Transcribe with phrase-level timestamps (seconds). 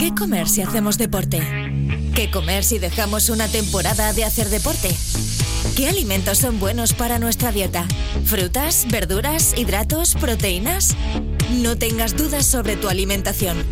[0.00, 1.42] ¿Qué comer si hacemos deporte?
[2.14, 4.96] ¿Qué comer si dejamos una temporada de hacer deporte?
[5.76, 7.86] ¿Qué alimentos son buenos para nuestra dieta?
[8.24, 10.96] ¿Frutas, verduras, hidratos, proteínas?
[11.50, 13.62] No tengas dudas sobre tu alimentación.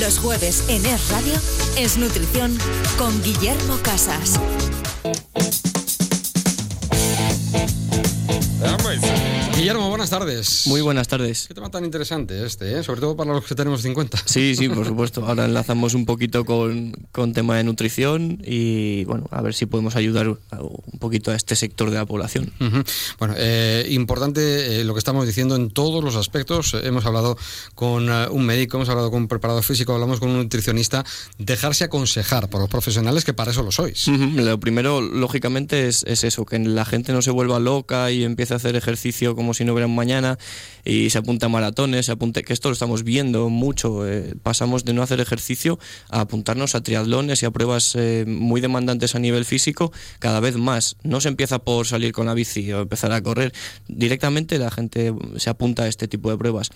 [0.00, 1.34] Los jueves en Es Radio
[1.76, 2.58] es Nutrición
[2.98, 4.40] con Guillermo Casas.
[9.62, 10.66] Guillermo, buenas tardes.
[10.66, 11.46] Muy buenas tardes.
[11.46, 12.82] Qué tema tan interesante este, ¿eh?
[12.82, 14.18] sobre todo para los que tenemos 50.
[14.24, 15.24] Sí, sí, por supuesto.
[15.24, 19.94] Ahora enlazamos un poquito con, con tema de nutrición y bueno, a ver si podemos
[19.94, 22.52] ayudar un poquito a este sector de la población.
[23.20, 26.74] Bueno, eh, importante eh, lo que estamos diciendo en todos los aspectos.
[26.82, 27.38] hemos hablado
[27.76, 31.04] con eh, un médico, hemos hablado con un preparador físico, hablamos con un nutricionista.
[31.38, 34.08] Dejarse aconsejar por los profesionales que para eso lo sois.
[34.08, 38.54] Lo primero, lógicamente, es, es eso, que la gente no se vuelva loca y empiece
[38.54, 40.38] a hacer ejercicio como si no hubiera mañana
[40.84, 44.06] y se apunta a maratones, se apunte, que esto lo estamos viendo mucho.
[44.08, 45.78] Eh, pasamos de no hacer ejercicio
[46.10, 50.56] a apuntarnos a triatlones y a pruebas eh, muy demandantes a nivel físico cada vez
[50.56, 50.96] más.
[51.02, 53.52] No se empieza por salir con la bici o empezar a correr.
[53.88, 56.70] Directamente la gente se apunta a este tipo de pruebas.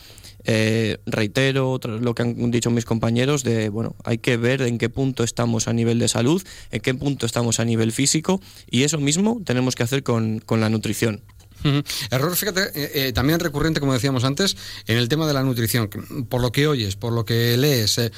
[0.45, 4.89] Eh, reitero lo que han dicho mis compañeros de, bueno, hay que ver en qué
[4.89, 8.41] punto estamos a nivel de salud, en qué punto estamos a nivel físico
[8.71, 11.23] y eso mismo tenemos que hacer con, con la nutrición.
[12.11, 15.89] Error, fíjate, eh, eh, también recurrente, como decíamos antes, en el tema de la nutrición.
[16.29, 17.99] Por lo que oyes, por lo que lees.
[17.99, 18.13] Eh,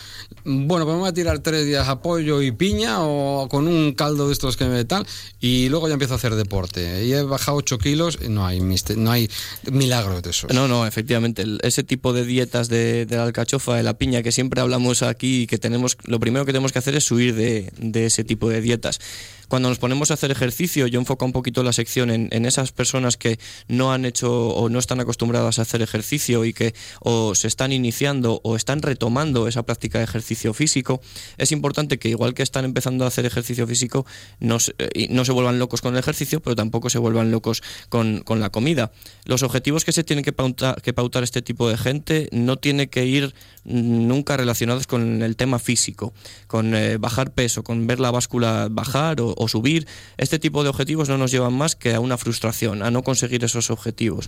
[0.44, 4.26] bueno, pues vamos a tirar tres días a pollo y piña o con un caldo
[4.26, 5.06] de estos que me tal,
[5.40, 7.04] y luego ya empiezo a hacer deporte.
[7.04, 9.30] Y he bajado 8 kilos, no hay, no hay
[9.70, 10.48] milagro de eso.
[10.52, 11.44] No, no, efectivamente.
[11.62, 15.58] Ese tipo de dietas de, la alcachofa, de la piña, que siempre hablamos aquí que
[15.58, 19.00] tenemos, lo primero que tenemos que hacer es huir de, de ese tipo de dietas.
[19.48, 23.16] Cuando nos ponemos a hacer ejercicio, yo enfoco un poquito la sección en esas personas
[23.16, 23.37] que
[23.68, 27.72] no han hecho o no están acostumbradas a hacer ejercicio y que o se están
[27.72, 31.00] iniciando o están retomando esa práctica de ejercicio físico,
[31.36, 34.06] es importante que igual que están empezando a hacer ejercicio físico,
[34.40, 37.62] no se, eh, no se vuelvan locos con el ejercicio, pero tampoco se vuelvan locos
[37.88, 38.92] con, con la comida.
[39.24, 42.88] Los objetivos que se tienen que pautar, que pautar este tipo de gente no tiene
[42.88, 43.34] que ir
[43.64, 46.14] nunca relacionados con el tema físico,
[46.46, 49.86] con eh, bajar peso, con ver la báscula bajar o, subir.
[50.16, 53.17] Este tipo de objetivos no nos llevan más que a una frustración, a no conseguir
[53.22, 54.26] esos objetivos.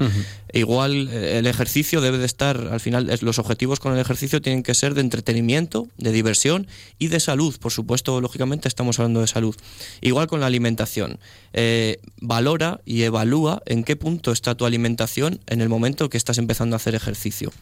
[0.53, 4.63] Igual eh, el ejercicio debe de estar, al final, los objetivos con el ejercicio tienen
[4.63, 6.67] que ser de entretenimiento, de diversión
[6.99, 7.57] y de salud.
[7.59, 9.57] Por supuesto, lógicamente estamos hablando de salud.
[10.01, 11.19] Igual con la alimentación.
[11.53, 16.39] Eh, valora y evalúa en qué punto está tu alimentación en el momento que estás
[16.39, 17.53] empezando a hacer ejercicio.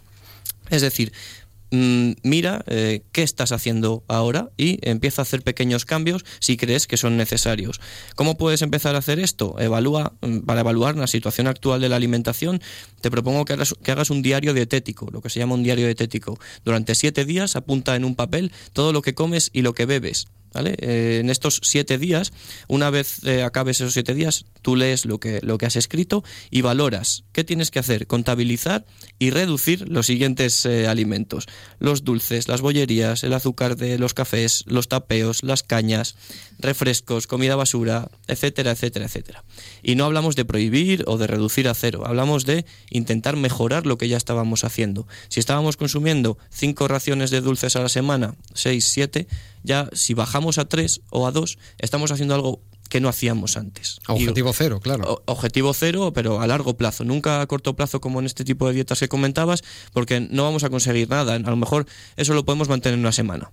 [0.71, 1.13] Es decir,
[1.71, 6.87] Mm, mira eh, qué estás haciendo ahora y empieza a hacer pequeños cambios si crees
[6.87, 7.81] que son necesarios.
[8.17, 9.57] ¿Cómo puedes empezar a hacer esto?
[9.59, 12.61] Evalúa, mm, para evaluar la situación actual de la alimentación,
[13.01, 15.85] te propongo que hagas, que hagas un diario dietético, lo que se llama un diario
[15.85, 16.39] dietético.
[16.65, 20.27] Durante siete días apunta en un papel todo lo que comes y lo que bebes.
[20.55, 22.33] Eh, en estos siete días,
[22.69, 26.25] una vez eh, acabes esos siete días, tú lees lo que, lo que has escrito
[26.51, 28.85] y valoras qué tienes que hacer, contabilizar
[29.19, 31.47] y reducir los siguientes eh, alimentos.
[31.79, 36.17] Los dulces, las bollerías, el azúcar de los cafés, los tapeos, las cañas,
[36.59, 39.45] refrescos, comida basura, etcétera, etcétera, etcétera.
[39.83, 43.99] Y no hablamos de prohibir o de reducir a cero, hablamos de intentar mejorar lo
[43.99, 45.07] que ya estábamos haciendo.
[45.29, 49.29] Si estábamos consumiendo cinco raciones de dulces a la semana, seis, siete,
[49.69, 54.01] ya si bajamos a tres o a dos, estamos haciendo algo que no hacíamos antes.
[54.09, 55.23] Objetivo cero, claro.
[55.27, 58.73] objetivo cero, pero a largo plazo, nunca a corto plazo como en este tipo de
[58.73, 59.63] dietas que comentabas,
[59.93, 61.35] porque no vamos a conseguir nada.
[61.35, 61.87] A lo mejor
[62.17, 63.53] eso lo podemos mantener una semana.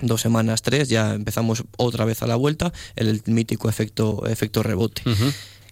[0.00, 5.02] Dos semanas, tres, ya empezamos otra vez a la vuelta, el, mítico efecto, efecto rebote.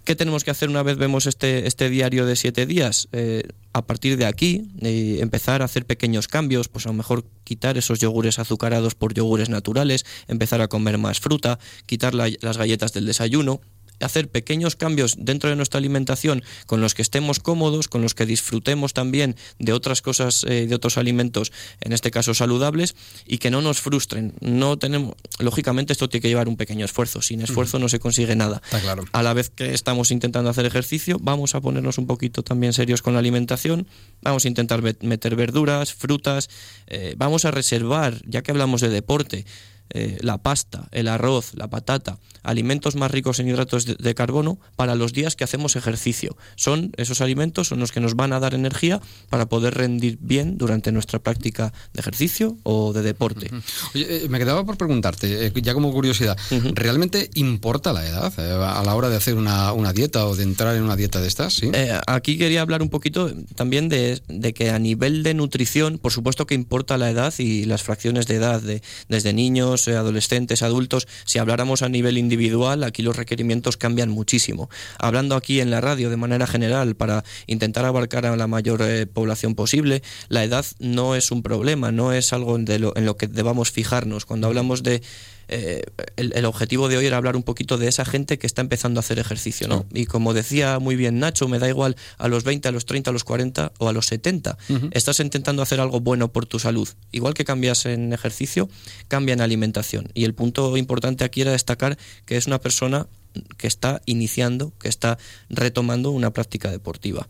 [0.04, 3.08] ¿Qué tenemos que hacer una vez vemos este, este diario de siete días?
[3.12, 7.24] Eh, a partir de aquí, eh, empezar a hacer pequeños cambios, pues a lo mejor
[7.44, 12.92] quitar esos yogures azucarados por yogures naturales, empezar a comer más fruta, quitar las galletas
[12.92, 13.60] del desayuno,
[14.00, 18.26] hacer pequeños cambios dentro de nuestra alimentación con los que estemos cómodos, con los que
[18.26, 22.94] disfrutemos también de otras cosas, eh, de otros alimentos, en este caso saludables,
[23.26, 24.34] y que no nos frustren.
[24.40, 27.22] No tenemos, lógicamente esto tiene que llevar un pequeño esfuerzo.
[27.22, 28.62] Sin esfuerzo no se consigue nada.
[28.82, 29.04] claro.
[29.12, 33.02] A la vez que estamos intentando hacer ejercicio, vamos a ponernos un poquito también serios
[33.02, 33.86] con la alimentación.
[34.22, 36.48] Vamos a intentar meter verduras, frutas.
[36.86, 39.44] Eh, vamos a reservar, ya que hablamos de deporte,
[39.92, 44.94] eh, la pasta, el arroz, la patata, alimentos más ricos en hidratos de, carbono para
[44.94, 46.36] los días que hacemos ejercicio.
[46.54, 50.58] Son esos alimentos son los que nos van a dar energía para poder rendir bien
[50.58, 53.50] durante nuestra práctica de ejercicio o de deporte.
[53.94, 56.38] Oye, eh, me quedaba por preguntarte, eh, ya como curiosidad,
[56.74, 60.84] ¿realmente importa la edad a la hora de hacer una, dieta o de entrar en
[60.84, 61.54] una dieta de estas?
[61.54, 61.70] ¿sí?
[62.06, 66.46] aquí quería hablar un poquito también de, de, que a nivel de nutrición, por supuesto
[66.46, 71.08] que importa la edad y las fracciones de edad, de, desde niños, adolescentes, adultos.
[71.24, 74.70] Si habláramos a nivel individual, aquí los requerimientos cambian muchísimo.
[74.98, 79.06] Hablando aquí en la radio de manera general para intentar abarcar a la mayor eh,
[79.06, 83.70] población posible, la edad no es un problema, no es algo en lo que debamos
[83.70, 84.26] fijarnos.
[84.26, 85.02] Cuando hablamos de
[85.52, 85.82] eh,
[86.14, 89.02] el, objetivo de hoy era hablar un poquito de esa gente que está empezando a
[89.02, 89.84] hacer ejercicio, ¿no?
[89.92, 93.10] Y como decía muy bien Nacho, me da igual a los 20, a los 30,
[93.10, 94.56] a los 40 o a los 70.
[94.92, 96.88] Estás intentando hacer algo bueno por tu salud.
[97.10, 98.68] Igual que cambias en ejercicio,
[99.08, 100.12] cambia en alimentación.
[100.14, 103.08] Y el punto importante aquí era destacar que es una persona
[103.56, 105.18] que está iniciando, que está
[105.48, 107.26] retomando una práctica deportiva.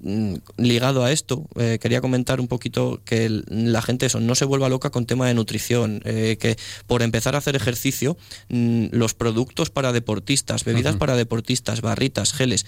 [0.00, 4.44] Mm, ligado a esto, eh, quería comentar un poquito que la gente eso, no se
[4.44, 8.18] vuelva loca con tema de nutrición, eh, que por empezar a hacer ejercicio,
[8.50, 12.66] mm, los productos para deportistas, bebidas para deportistas, barritas, geles,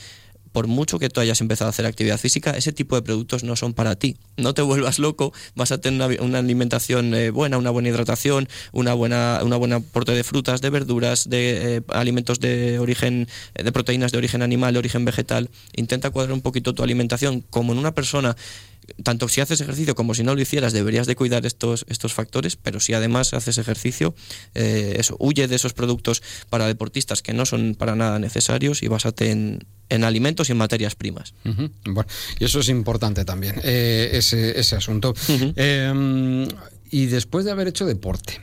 [0.53, 3.57] por mucho que tú hayas empezado a hacer actividad física, ese tipo de productos no
[3.57, 4.17] son para ti.
[4.37, 8.95] No te vuelvas loco, vas a tener una, alimentación eh, buena, una buena hidratación, una
[8.95, 13.73] buena, una buena aporte de frutas, de verduras, de eh, alimentos de origen, eh, de
[13.73, 15.51] proteínas de origen animal, de origen vegetal.
[15.75, 18.37] Intenta cuadrar un poquito tu alimentación como en una persona
[19.03, 22.57] tanto si haces ejercicio como si no lo hicieras, deberías de cuidar estos, estos factores,
[22.57, 24.15] pero si además haces ejercicio,
[24.55, 29.31] eso, huye de esos productos para deportistas que no son para nada necesarios y básate
[29.31, 31.35] en, en alimentos y en materias primas.
[31.85, 32.07] Bueno,
[32.39, 35.15] y eso es importante también, eh, ese, ese, asunto.
[35.57, 36.49] Em,
[36.91, 38.41] y después de haber hecho deporte,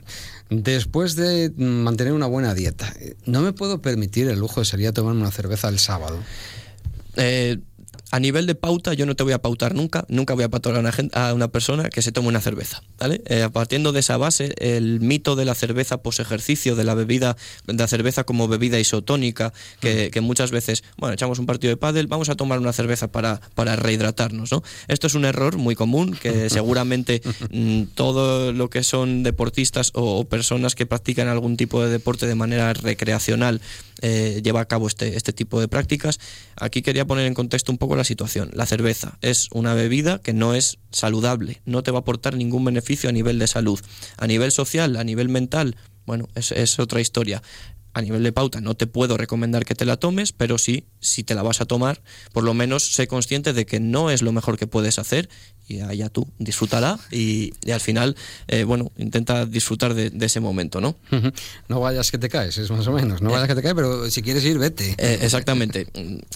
[0.50, 2.94] después de mantener una buena dieta,
[3.26, 6.18] no me puedo permitir el lujo de salir a tomar una cerveza el sábado.
[7.18, 7.58] Eh,
[8.12, 10.76] a nivel de pauta, yo no te voy a pautar nunca, nunca voy a pautar
[10.76, 12.82] a una, a una persona que se tome una cerveza.
[13.00, 13.22] ¿vale?
[13.26, 17.36] Eh, partiendo de esa base, el mito de la cerveza post-ejercicio, de la bebida,
[17.66, 22.08] de la cerveza como bebida isotónica, que, muchas veces, bueno, echamos un partido de pádel,
[22.08, 24.52] vamos a tomar una cerveza para, para rehidratarnos.
[24.52, 24.64] ¿no?
[24.88, 27.22] Esto es un error muy común que seguramente
[27.52, 32.36] mm, todo lo que son deportistas o, personas que practican algún tipo de deporte de
[32.36, 33.62] manera recreacional
[34.02, 36.20] eh, lleva a cabo este, este tipo de prácticas.
[36.56, 38.52] Aquí quería poner en contexto un poco la situación.
[38.54, 42.66] La cerveza es una bebida que no es saludable, no te va a aportar ningún
[42.66, 43.80] beneficio a nivel de salud.
[44.18, 45.76] A nivel social, a nivel mental,
[46.06, 47.42] bueno, es, es otra historia
[47.96, 51.24] a nivel de pauta no te puedo recomendar que te la tomes, pero sí, si
[51.24, 52.04] te la vas a tomar,
[52.34, 55.30] por lo menos sé consciente de que no es lo mejor que puedes hacer
[55.68, 58.16] y allá tú, disfrútala y, al final,
[58.48, 60.96] eh, bueno, intenta disfrutar de, ese momento, ¿no?
[61.68, 64.10] No vayas que te caes, es más o menos, no vayas que te caes, pero
[64.10, 64.96] si quieres ir, vete.
[64.98, 65.88] Eh, exactamente.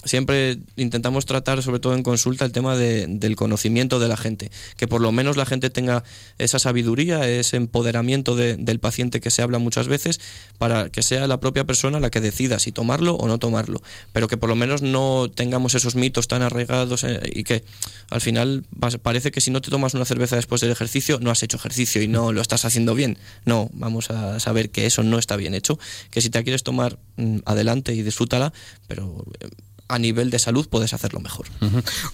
[0.04, 4.88] Siempre intentamos tratar, sobre todo en consulta, el tema del conocimiento de la gente, que
[4.88, 6.04] por lo menos la gente tenga
[6.38, 10.20] esa sabiduría, ese empoderamiento del paciente que se habla muchas veces,
[10.58, 13.82] para que sea la propia persona la que decida si tomarlo o no tomarlo,
[14.12, 17.64] pero que por lo menos no tengamos esos mitos tan arraigados eh, y que
[18.10, 18.64] al final
[19.02, 22.00] parece que si no te tomas una cerveza después del ejercicio, no has hecho ejercicio
[22.02, 23.18] y no lo estás haciendo bien.
[23.44, 25.78] No, vamos a saber que eso no está bien hecho,
[26.10, 28.52] que si te quieres tomar mm, adelante y disfrútala,
[28.88, 29.48] pero eh,
[29.90, 31.46] a nivel de salud puedes hacerlo mejor.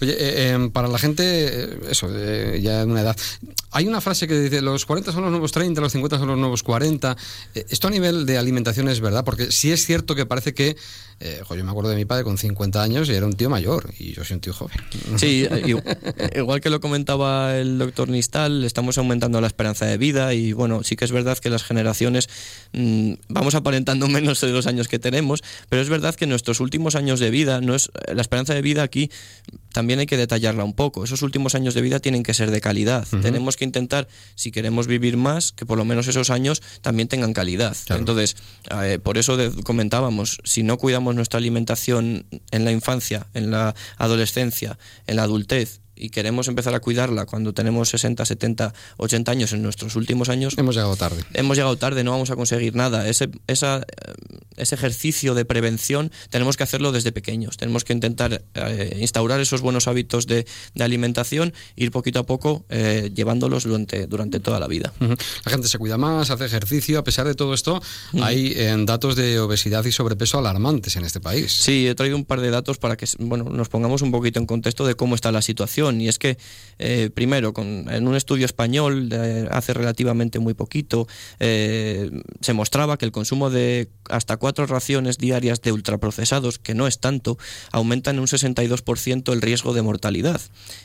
[0.01, 3.17] Oye, eh, em, para la gente, eh, eso, ya de una edad,
[3.71, 6.37] hay una frase que dice, los 40 son los nuevos 30, los 50 son los
[6.37, 7.15] nuevos 40.
[7.53, 10.75] esto a nivel de alimentación es verdad, porque sí es cierto que parece que
[11.19, 13.91] eh, yo me acuerdo de mi padre con 50 años y era un tío mayor
[13.97, 14.77] y yo soy un tío joven.
[15.17, 15.47] Sí,
[16.35, 20.83] igual que lo comentaba el doctor Nistal, estamos aumentando la esperanza de vida y bueno,
[20.83, 22.29] sí que es verdad que las generaciones
[22.73, 26.95] mm, vamos aparentando menos de los años que tenemos, pero es verdad que nuestros últimos
[26.95, 29.11] años de vida, no es la esperanza de vida aquí
[29.77, 31.03] también hay que detallarla un poco.
[31.03, 33.07] Esos últimos años de vida tienen que ser de calidad.
[33.21, 37.31] Tenemos que intentar, si queremos vivir más, que por lo menos esos años también tengan
[37.31, 37.77] calidad.
[37.89, 38.35] Entonces,
[38.81, 44.79] eh, por eso comentábamos, si no cuidamos nuestra alimentación en la infancia, en la adolescencia,
[45.05, 49.63] en la adultez y queremos empezar a cuidarla cuando tenemos 60, 70, 80 años en
[49.63, 50.55] nuestros últimos años.
[50.57, 51.23] Hemos llegado tarde.
[51.33, 53.07] Hemos llegado tarde, no vamos a conseguir nada.
[53.07, 54.13] Ese, esa, eh,
[54.57, 57.57] ese ejercicio de prevención tenemos que hacerlo desde pequeños.
[57.57, 62.65] Tenemos que intentar eh, instaurar esos buenos hábitos de, de, alimentación, ir poquito a poco
[62.69, 64.93] eh, llevándolos durante, durante toda la vida.
[64.99, 66.99] La gente se cuida más, hace ejercicio.
[66.99, 67.81] A pesar de todo esto,
[68.21, 71.51] hay datos de obesidad y sobrepeso alarmantes en este país.
[71.51, 74.45] Sí, he traído un par de datos para que bueno, nos pongamos un poquito en
[74.45, 76.37] contexto de cómo está la situación y es que,
[76.79, 79.09] eh, primero, con, en un estudio español
[79.51, 81.07] hace relativamente muy poquito,
[81.39, 86.87] eh, se mostraba que el consumo de hasta cuatro raciones diarias de ultraprocesados, que no
[86.87, 87.37] es tanto,
[87.71, 90.41] aumenta en un 62% el riesgo de mortalidad.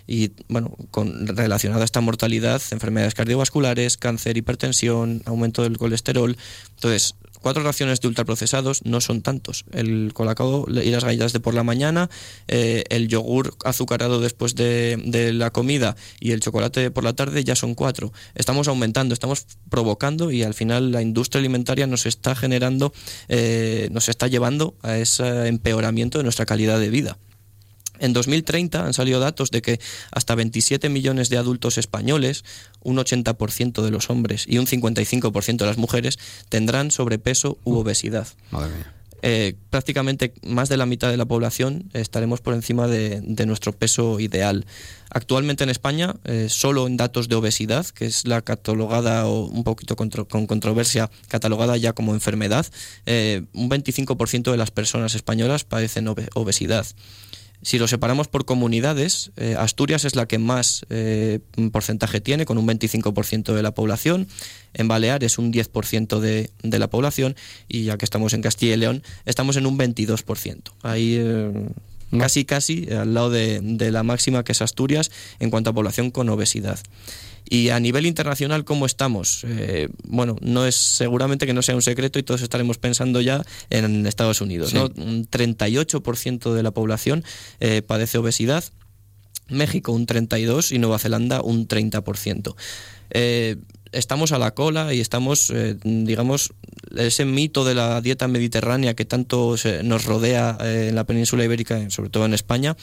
[0.07, 6.37] Y, bueno, con, relacionada a esta mortalidad, enfermedades cardiovasculares, cáncer, hipertensión, aumento del colesterol.
[6.77, 9.65] Entonces, cuatro raciones de ultraprocesados no son tantos.
[9.73, 12.09] El colacao y las galletas de por la mañana,
[12.49, 17.45] eh, el yogur azucarado después de, de, la comida y el chocolate por la tarde
[17.45, 18.13] ya son cuatro.
[18.35, 22.93] Estamos aumentando, estamos provocando y al final la industria alimentaria nos está generando,
[23.29, 27.19] eh, nos está llevando a ese empeoramiento de nuestra calidad de vida.
[28.03, 29.81] En 2030 han salido datos de que
[30.11, 32.45] hasta 27 millones de adultos españoles,
[32.83, 36.19] un 80% de los hombres y un 55% de las mujeres
[36.49, 38.27] tendrán sobrepeso u obesidad.
[38.51, 38.93] Madre mía.
[39.25, 43.71] Eh, prácticamente más de la mitad de la población estaremos por encima de, de nuestro
[43.73, 44.67] peso ideal.
[45.11, 49.63] Actualmente en España, eh, solo en datos de obesidad, que es la catalogada o un
[49.63, 52.67] poquito contro con controversia, catalogada ya como enfermedad,
[53.07, 56.87] eh, un 25% de las personas españolas padecen ob obesidad.
[57.63, 61.39] Si lo separamos por comunidades, eh, Asturias es la que más eh,
[61.71, 64.27] porcentaje tiene, con un 25% de la población.
[64.75, 67.37] En Baleares un 10% de, de, la población.
[67.69, 70.73] Y ya que estamos en Castilla y León, estamos en un 22%.
[70.83, 71.69] Ahí eh,
[72.19, 76.11] casi, casi al lado de, de la máxima que es Asturias en cuanto a población
[76.11, 76.81] con obesidad.
[77.49, 79.45] Y a nivel internacional, ¿cómo estamos?
[79.47, 83.43] Eh, bueno, no es seguramente que no sea un secreto y todos estaremos pensando ya
[83.71, 84.71] en Estados Unidos.
[84.71, 84.77] Sí.
[84.77, 84.91] ¿no?
[84.97, 87.25] Un 38% de la población
[87.61, 88.65] eh, padece obesidad,
[89.49, 92.55] México un 32% y Nueva Zelanda un 30%.
[93.11, 93.57] Eh,
[93.93, 96.53] estamos a la cola y estamos, eh, digamos,
[96.97, 101.45] ese mito de la dieta mediterránea que tanto se, nos rodea eh, en la península
[101.45, 102.77] ibérica, sobre todo en España,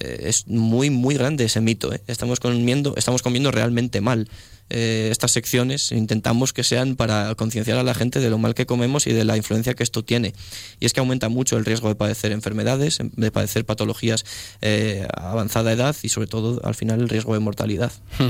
[0.00, 1.92] eh, es muy, muy grande ese mito.
[1.92, 2.00] ¿eh?
[2.06, 4.28] Estamos, comiendo, estamos comiendo realmente mal.
[4.68, 8.66] Eh, estas secciones intentamos que sean para concienciar a la gente de lo mal que
[8.66, 10.34] comemos y de la influencia que esto tiene.
[10.80, 14.24] Y es que aumenta mucho el riesgo de padecer enfermedades, de padecer patologías
[14.60, 17.92] eh, a avanzada edad y sobre todo al final el riesgo de mortalidad.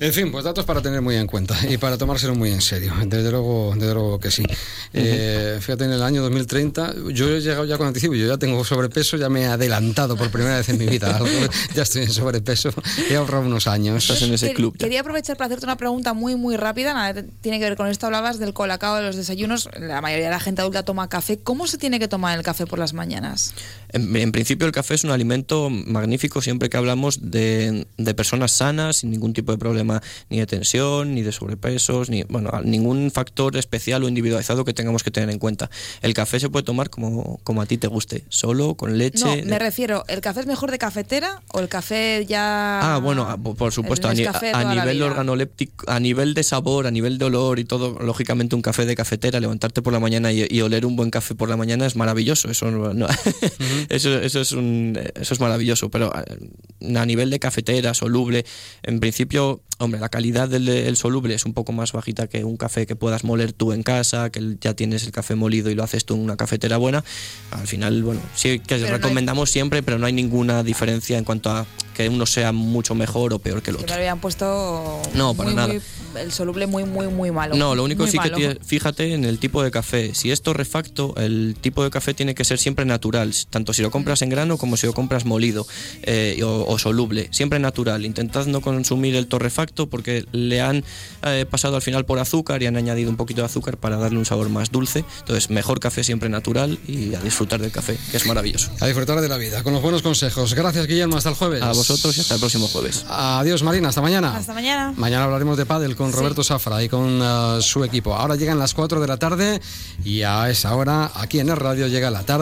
[0.00, 2.94] en fin, pues datos para tener muy en cuenta y para tomárselo muy en serio.
[3.06, 4.44] Desde luego, desde luego que sí.
[4.92, 8.64] Eh, fíjate, en el año 2030 yo he llegado ya con anticipo, yo ya tengo
[8.64, 11.18] sobrepeso, ya me he adelantado por primera vez en mi vida.
[11.74, 12.70] ya estoy en sobrepeso,
[13.10, 14.04] he ahorrado unos años.
[14.04, 14.74] Estás en ese club.
[14.74, 14.86] Ya.
[14.86, 16.94] Quería aprovechar para hacerte una pregunta muy, muy rápida.
[16.94, 18.06] Nada, tiene que ver con esto.
[18.06, 19.68] Hablabas del colacao, de los desayunos.
[19.78, 21.38] La mayoría de la gente adulta toma café.
[21.38, 23.54] ¿Cómo se tiene que tomar el café por las mañanas?
[23.90, 28.52] En, en principio, el café es un alimento magnífico siempre que hablamos de, de, personas
[28.52, 33.10] sanas, sin ningún tipo de problema ni de tensión, ni de sobrepesos, ni bueno, ningún
[33.10, 35.70] factor especial o individualizado que tengamos que tener en cuenta.
[36.02, 39.42] El café se puede tomar como, como a ti te guste, solo, con leche.
[39.42, 42.94] No, me refiero, ¿el café es mejor de cafetera o el café ya.?
[42.94, 45.37] Ah, bueno, por supuesto, a, a nivel organoléptico
[45.86, 49.40] a nivel de sabor, a nivel de olor y todo, lógicamente un café de cafetera,
[49.40, 52.50] levantarte por la mañana y, y oler un buen café por la mañana es maravilloso.
[52.50, 53.86] Eso, no, no, uh -huh.
[53.88, 58.44] eso, eso, es un, eso es maravilloso, pero a, a, nivel de cafetera, soluble,
[58.82, 62.56] en principio, hombre, la calidad del, del, soluble es un poco más bajita que un
[62.56, 65.84] café que puedas moler tú en casa, que ya tienes el café molido y lo
[65.84, 67.04] haces tú en una cafetera buena.
[67.50, 69.52] Al final, bueno, sí que pero recomendamos no hay...
[69.52, 71.66] siempre, pero no hay ninguna diferencia en cuanto a
[71.98, 73.86] que uno sea mucho mejor o peor que el otro.
[73.86, 75.68] Que me habían puesto no, para muy, nada.
[75.68, 75.82] Muy,
[76.20, 77.56] el soluble muy, muy, muy malo.
[77.56, 78.30] No, lo único muy sí malo.
[78.30, 80.14] que tiene, fíjate en el tipo de café.
[80.14, 83.90] Si es torrefacto, el tipo de café tiene que ser siempre natural, tanto si lo
[83.90, 85.66] compras en grano como si lo compras molido
[86.02, 87.28] eh, o, o, soluble.
[87.30, 88.04] Siempre natural.
[88.04, 90.84] Intentad no consumir el torrefacto porque le han
[91.24, 94.18] eh, pasado al final por azúcar y han añadido un poquito de azúcar para darle
[94.18, 95.04] un sabor más dulce.
[95.20, 98.70] Entonces, mejor café siempre natural y a disfrutar del café, que es maravilloso.
[98.80, 100.54] A disfrutar de la vida, con los buenos consejos.
[100.54, 101.16] Gracias, Guillermo.
[101.16, 101.62] Hasta el jueves.
[101.62, 103.04] A vosotros y hasta el próximo jueves.
[103.08, 103.88] Adiós, Marina.
[103.88, 104.36] Hasta mañana.
[104.36, 104.94] Hasta mañana.
[105.18, 106.48] Mañana hablaremos de pádel con Roberto sí.
[106.50, 108.14] Safra y con uh, su equipo.
[108.14, 109.60] Ahora llegan las 4 de la tarde
[110.04, 112.36] y a esa hora aquí en el radio llega la tarde.